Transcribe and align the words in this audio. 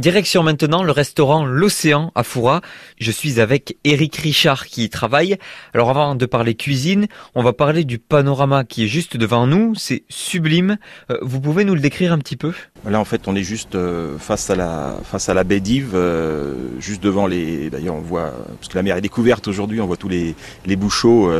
Direction 0.00 0.42
maintenant 0.42 0.82
le 0.82 0.92
restaurant 0.92 1.44
L'Océan 1.44 2.10
à 2.14 2.22
Foura. 2.22 2.62
Je 2.98 3.10
suis 3.10 3.38
avec 3.38 3.76
Eric 3.84 4.16
Richard 4.16 4.64
qui 4.64 4.84
y 4.84 4.88
travaille. 4.88 5.36
Alors 5.74 5.90
avant 5.90 6.14
de 6.14 6.24
parler 6.24 6.54
cuisine, 6.54 7.06
on 7.34 7.42
va 7.42 7.52
parler 7.52 7.84
du 7.84 7.98
panorama 7.98 8.64
qui 8.64 8.84
est 8.84 8.86
juste 8.86 9.18
devant 9.18 9.46
nous. 9.46 9.74
C'est 9.74 10.04
sublime. 10.08 10.78
Euh, 11.10 11.18
vous 11.20 11.38
pouvez 11.38 11.66
nous 11.66 11.74
le 11.74 11.82
décrire 11.82 12.14
un 12.14 12.18
petit 12.18 12.36
peu? 12.36 12.54
Là 12.88 12.98
en 12.98 13.04
fait 13.04 13.28
on 13.28 13.36
est 13.36 13.42
juste 13.42 13.74
euh, 13.74 14.16
face 14.16 14.48
à 14.48 14.54
la 14.54 14.96
face 15.04 15.28
baie 15.44 15.60
d'Yves, 15.60 15.92
euh, 15.92 16.54
juste 16.78 17.02
devant 17.02 17.26
les. 17.26 17.68
D'ailleurs 17.68 17.96
on 17.96 18.00
voit 18.00 18.32
parce 18.56 18.68
que 18.68 18.78
la 18.78 18.82
mer 18.82 18.96
est 18.96 19.02
découverte 19.02 19.48
aujourd'hui, 19.48 19.82
on 19.82 19.86
voit 19.86 19.98
tous 19.98 20.08
les 20.08 20.76
bouchots 20.76 21.30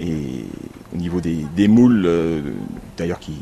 et 0.00 0.44
au 0.94 0.96
niveau 0.96 1.20
des 1.20 1.68
moules 1.68 2.08
d'ailleurs 2.96 3.20
qui 3.20 3.34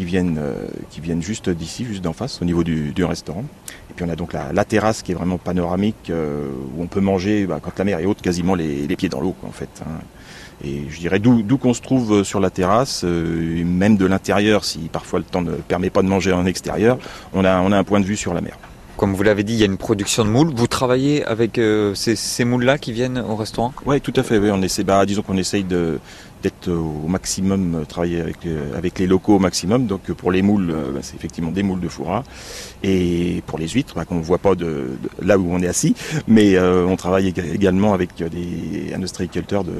qui 0.00 0.06
viennent, 0.06 0.38
euh, 0.38 0.54
qui 0.88 1.02
viennent 1.02 1.22
juste 1.22 1.50
d'ici, 1.50 1.84
juste 1.84 2.00
d'en 2.00 2.14
face, 2.14 2.40
au 2.40 2.46
niveau 2.46 2.64
du, 2.64 3.04
restaurant. 3.04 3.44
Et 3.90 3.92
puis 3.94 4.02
on 4.06 4.08
a 4.08 4.16
donc 4.16 4.32
la, 4.32 4.64
terrasse 4.64 5.02
qui 5.02 5.12
est 5.12 5.14
vraiment 5.14 5.36
panoramique, 5.36 6.08
euh, 6.08 6.48
où 6.74 6.82
on 6.82 6.86
peut 6.86 7.02
manger, 7.02 7.44
bah, 7.44 7.60
quand 7.62 7.78
la 7.78 7.84
mer 7.84 7.98
est 7.98 8.06
haute, 8.06 8.22
quasiment 8.22 8.54
les, 8.54 8.96
pieds 8.96 9.10
dans 9.10 9.20
l'eau, 9.20 9.34
en 9.46 9.52
fait. 9.52 9.68
Hein. 9.82 10.00
Et 10.64 10.84
je 10.88 10.98
dirais 10.98 11.18
d'où 11.18 11.58
qu'on 11.58 11.74
se 11.74 11.82
trouve 11.82 12.24
sur 12.24 12.40
la 12.40 12.48
terrasse, 12.48 13.02
euh, 13.04 13.62
même 13.62 13.98
de 13.98 14.06
l'intérieur, 14.06 14.64
si 14.64 14.78
parfois 14.90 15.18
le 15.18 15.26
temps 15.26 15.42
ne 15.42 15.52
permet 15.52 15.90
pas 15.90 16.00
de 16.00 16.08
manger 16.08 16.32
en 16.32 16.46
extérieur, 16.46 16.96
on 17.34 17.44
a, 17.44 17.60
on 17.60 17.70
a 17.70 17.76
un 17.76 17.84
point 17.84 18.00
de 18.00 18.06
vue 18.06 18.16
sur 18.16 18.32
la 18.32 18.40
mer. 18.40 18.56
Comme 18.96 19.14
vous 19.14 19.22
l'avez 19.22 19.44
dit, 19.44 19.52
il 19.52 19.58
y 19.58 19.62
a 19.62 19.66
une 19.66 19.78
production 19.78 20.24
de 20.24 20.30
moules. 20.30 20.52
Vous 20.54 20.66
travaillez 20.66 21.24
avec 21.24 21.58
ces, 21.94 22.44
moules-là 22.44 22.76
qui 22.76 22.92
viennent 22.92 23.18
au 23.18 23.34
restaurant? 23.34 23.72
Oui, 23.86 24.00
tout 24.02 24.12
à 24.16 24.22
fait. 24.22 24.38
On 24.50 24.60
essaie, 24.60 24.84
bah, 24.84 25.06
disons 25.06 25.22
qu'on 25.22 25.38
essaye 25.38 25.64
de, 25.64 25.98
d'être 26.42 26.70
au 26.70 27.06
maximum, 27.08 27.74
euh, 27.74 27.84
travailler 27.84 28.20
avec, 28.20 28.46
euh, 28.46 28.76
avec 28.76 28.98
les 28.98 29.06
locaux 29.06 29.36
au 29.36 29.38
maximum. 29.38 29.86
Donc 29.86 30.10
euh, 30.10 30.14
pour 30.14 30.32
les 30.32 30.42
moules, 30.42 30.74
bah, 30.94 31.00
c'est 31.02 31.16
effectivement 31.16 31.50
des 31.50 31.62
moules 31.62 31.80
de 31.80 31.88
fourra. 31.88 32.24
Et 32.82 33.42
pour 33.46 33.58
les 33.58 33.68
huîtres, 33.68 33.94
bah, 33.94 34.04
qu'on 34.04 34.16
ne 34.16 34.22
voit 34.22 34.38
pas 34.38 34.54
de, 34.54 34.98
là 35.22 35.38
où 35.38 35.46
on 35.50 35.60
est 35.60 35.68
assis, 35.68 35.94
mais 36.26 36.58
on 36.58 36.96
travaille 36.96 37.28
également 37.28 37.92
avec 37.94 38.10
des, 38.16 38.94
un 38.94 39.02
ostréiculteur 39.02 39.64
de, 39.64 39.72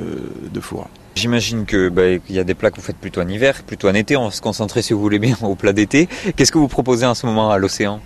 de 0.52 0.61
fourra. 0.61 0.89
J'imagine 1.14 1.64
que 1.64 1.89
bah, 1.89 2.02
il 2.28 2.34
y 2.34 2.39
a 2.39 2.44
des 2.44 2.55
plats 2.55 2.70
que 2.70 2.77
vous 2.77 2.83
faites 2.83 2.97
plutôt 2.97 3.20
en 3.20 3.28
hiver, 3.28 3.62
plutôt 3.62 3.89
en 3.89 3.95
été. 3.95 4.17
On 4.17 4.27
va 4.27 4.30
se 4.30 4.41
concentrer, 4.41 4.83
si 4.83 4.92
vous 4.92 5.00
voulez 5.00 5.19
bien, 5.19 5.36
au 5.42 5.55
plat 5.55 5.72
d'été. 5.72 6.08
Qu'est-ce 6.36 6.52
que 6.52 6.58
vous 6.58 6.69
proposez 6.69 7.06
en 7.06 7.14
ce 7.14 7.27
moment 7.27 7.50
à 7.50 7.58
l'océan? 7.58 8.00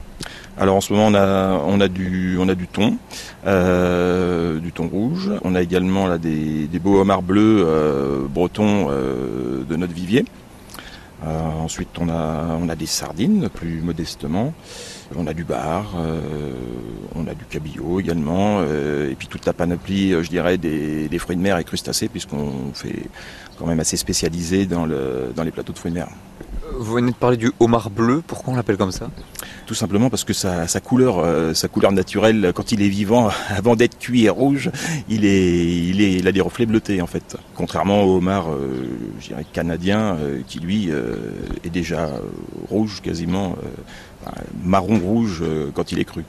Alors 0.56 0.76
en 0.76 0.80
ce 0.80 0.92
moment 0.92 1.08
on 1.66 1.80
a 1.80 1.88
du 1.88 2.38
on 2.38 2.46
thon, 2.72 2.96
euh, 3.46 4.60
du 4.60 4.72
thon 4.72 4.88
rouge. 4.88 5.30
On 5.42 5.54
a 5.54 5.62
également 5.62 6.16
des, 6.16 6.68
beaux 6.80 7.00
homards 7.00 7.22
bleus 7.22 7.64
euh, 7.66 8.26
bretons 8.28 8.86
euh, 8.90 9.64
de 9.64 9.76
notre 9.76 9.92
vivier. 9.92 10.24
ensuite 11.24 11.88
on 11.98 12.08
a 12.08 12.76
des 12.76 12.86
sardines 12.86 13.48
plus 13.48 13.80
modestement. 13.80 14.54
On 15.16 15.26
a 15.26 15.34
du 15.34 15.44
bar, 15.44 15.94
on 17.14 17.26
a 17.26 17.34
du 17.34 17.44
cabillaud 17.44 18.00
également, 18.00 18.62
et 18.62 19.14
puis 19.16 19.28
toute 19.28 19.44
la 19.44 19.52
panoplie, 19.52 20.10
je 20.10 20.28
dirais, 20.28 20.56
des, 20.56 21.18
fruits 21.18 21.36
de 21.36 21.42
mer 21.42 21.58
et 21.58 21.64
crustacés, 21.64 22.08
puisqu'on 22.08 22.72
fait 22.72 23.04
quand 23.58 23.66
même 23.66 23.80
assez 23.80 23.98
spécialisé 23.98 24.64
dans, 24.66 24.86
dans 24.86 25.44
les 25.44 25.50
plateaux 25.50 25.74
de 25.74 25.78
fruits 25.78 25.92
de 25.92 25.98
mer. 25.98 26.08
Vous 26.72 26.94
venez 26.94 27.12
de 27.12 27.16
parler 27.16 27.36
du 27.36 27.52
homard 27.60 27.90
bleu, 27.90 28.22
pourquoi 28.26 28.54
on 28.54 28.56
l'appelle 28.56 28.76
comme 28.76 28.92
ça? 28.92 29.10
Tout 29.66 29.74
simplement 29.74 30.10
parce 30.10 30.24
que 30.24 30.32
sa, 30.32 30.66
couleur, 30.80 31.18
euh, 31.18 31.54
sa 31.54 31.68
couleur 31.68 31.92
naturelle, 31.92 32.52
quand 32.54 32.72
il 32.72 32.82
est 32.82 32.88
vivant, 32.88 33.28
avant 33.48 33.76
d'être 33.76 33.98
cuit 33.98 34.24
et 34.24 34.30
rouge, 34.30 34.70
il, 35.08 35.24
est, 35.24 35.66
il, 35.66 36.26
a 36.26 36.32
des 36.32 36.40
reflets 36.40 36.66
bleutés 36.66 37.02
en 37.02 37.06
fait. 37.06 37.36
Contrairement 37.54 38.04
au 38.04 38.16
homard, 38.16 38.50
euh, 38.50 39.42
canadien, 39.52 40.16
euh, 40.16 40.40
qui 40.46 40.58
lui 40.58 40.90
est 41.64 41.70
déjà 41.70 42.10
rouge 42.68 43.00
quasiment, 43.02 43.56
marron 44.62 44.98
rouge 44.98 45.42
quand 45.74 45.92
il 45.92 45.98
est 45.98 46.04
cru. 46.04 46.24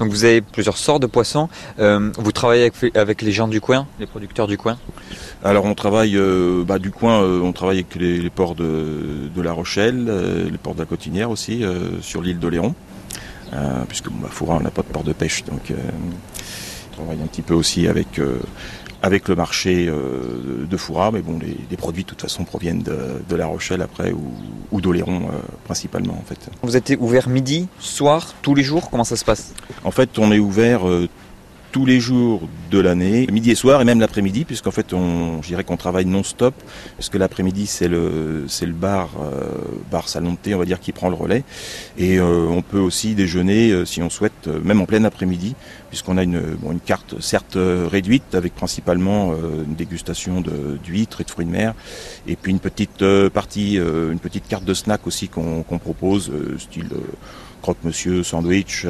Donc 0.00 0.10
vous 0.10 0.24
avez 0.24 0.40
plusieurs 0.40 0.76
sortes 0.76 1.02
de 1.02 1.06
poissons. 1.06 1.48
vous 1.78 2.32
travaillez 2.32 2.72
avec 2.94 3.22
les 3.22 3.32
gens 3.32 3.46
du 3.46 3.60
coin, 3.60 3.86
les 4.00 4.06
producteurs 4.06 4.48
du 4.48 4.58
coin? 4.58 4.76
Alors 5.42 5.64
on 5.64 5.74
travaille 5.74 6.16
euh, 6.16 6.64
bah, 6.64 6.78
du 6.78 6.90
coin, 6.90 7.22
euh, 7.22 7.40
on 7.40 7.52
travaille 7.52 7.78
avec 7.78 7.94
les, 7.94 8.28
ports 8.28 8.54
de, 8.54 9.30
La 9.42 9.52
Rochelle, 9.52 10.06
euh, 10.08 10.50
les 10.50 10.58
ports 10.58 10.74
de 10.74 10.80
la 10.80 10.84
Cotinière 10.84 11.30
aussi, 11.30 11.64
sur 12.02 12.20
l'île 12.20 12.38
d'Oléron, 12.38 12.74
puisque 13.88 14.10
bon, 14.10 14.18
bah, 14.22 14.28
Foura 14.30 14.56
on 14.56 14.60
n'a 14.60 14.70
pas 14.70 14.82
de 14.82 14.88
port 14.88 15.04
de 15.04 15.14
pêche, 15.14 15.44
donc 15.44 15.72
on 15.72 16.94
travaille 16.94 17.22
un 17.22 17.26
petit 17.26 17.42
peu 17.42 17.54
aussi 17.54 17.86
avec 17.88 18.20
avec 19.02 19.28
le 19.28 19.34
marché 19.36 19.86
de 19.86 20.76
Foura, 20.76 21.10
mais 21.10 21.22
bon, 21.22 21.38
les, 21.38 21.76
produits 21.76 22.04
de 22.04 22.08
toute 22.08 22.20
façon 22.20 22.44
proviennent 22.44 22.82
de, 22.82 23.36
La 23.36 23.46
Rochelle 23.46 23.80
après 23.82 24.12
ou, 24.12 24.32
ou 24.70 24.80
d'Oléron 24.80 25.30
principalement 25.64 26.14
en 26.14 26.24
fait. 26.26 26.50
Vous 26.62 26.76
êtes 26.76 26.94
ouvert 26.98 27.28
midi, 27.28 27.68
soir, 27.78 28.34
tous 28.42 28.54
les 28.54 28.62
jours 28.62 28.90
Comment 28.90 29.04
ça 29.04 29.16
se 29.16 29.24
passe? 29.24 29.54
En 29.84 29.90
fait, 29.90 30.18
on 30.18 30.32
est 30.32 30.38
ouvert 30.38 30.82
tous 31.72 31.86
les 31.86 32.00
jours 32.00 32.48
de 32.70 32.78
l'année, 32.78 33.26
midi 33.30 33.50
et 33.50 33.54
soir 33.54 33.80
et 33.80 33.84
même 33.84 34.00
l'après-midi, 34.00 34.44
puisqu'en 34.44 34.70
fait 34.70 34.92
on, 34.92 35.42
je 35.42 35.48
dirais 35.48 35.64
qu'on 35.64 35.76
travaille 35.76 36.04
non-stop, 36.04 36.54
puisque 36.96 37.14
l'après-midi 37.14 37.66
c'est 37.66 37.88
le 37.88 38.44
c'est 38.48 38.66
le 38.66 38.72
bar 38.72 39.10
euh, 39.20 39.50
bar 39.90 40.08
salon 40.08 40.32
de 40.32 40.36
thé, 40.36 40.54
on 40.54 40.58
va 40.58 40.64
dire 40.64 40.80
qui 40.80 40.92
prend 40.92 41.08
le 41.08 41.14
relais, 41.14 41.44
et 41.98 42.18
euh, 42.18 42.46
on 42.48 42.62
peut 42.62 42.78
aussi 42.78 43.14
déjeuner 43.14 43.70
euh, 43.70 43.84
si 43.84 44.02
on 44.02 44.10
souhaite, 44.10 44.48
même 44.64 44.80
en 44.80 44.86
plein 44.86 45.04
après-midi, 45.04 45.54
puisqu'on 45.88 46.16
a 46.16 46.22
une 46.22 46.40
une 46.70 46.80
carte 46.80 47.20
certes 47.20 47.56
réduite 47.56 48.34
avec 48.34 48.54
principalement 48.54 49.34
une 49.66 49.74
dégustation 49.74 50.40
de 50.40 50.78
d'huîtres 50.82 51.20
et 51.20 51.24
de 51.24 51.30
fruits 51.30 51.46
de 51.46 51.50
mer, 51.50 51.74
et 52.26 52.36
puis 52.36 52.52
une 52.52 52.60
petite 52.60 53.04
partie, 53.32 53.74
une 53.76 54.18
petite 54.18 54.46
carte 54.48 54.64
de 54.64 54.74
snack 54.74 55.06
aussi 55.06 55.28
qu'on 55.28 55.78
propose, 55.78 56.32
style 56.58 56.88
croque-monsieur, 57.62 58.22
sandwich 58.22 58.86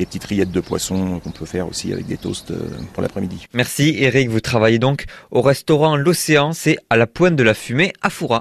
des 0.00 0.06
petites 0.06 0.24
rillettes 0.24 0.50
de 0.50 0.60
poisson 0.60 1.20
qu'on 1.20 1.30
peut 1.30 1.44
faire 1.44 1.68
aussi 1.68 1.92
avec 1.92 2.06
des 2.06 2.16
toasts 2.16 2.52
euh, 2.52 2.70
pour 2.94 3.02
l'après-midi. 3.02 3.46
Merci 3.52 3.96
Eric, 3.98 4.30
vous 4.30 4.40
travaillez 4.40 4.78
donc 4.78 5.04
au 5.30 5.42
restaurant 5.42 5.94
L'Océan, 5.94 6.54
c'est 6.54 6.78
à 6.88 6.96
la 6.96 7.06
pointe 7.06 7.36
de 7.36 7.42
la 7.42 7.52
fumée 7.52 7.92
à 8.00 8.08
Foura. 8.08 8.38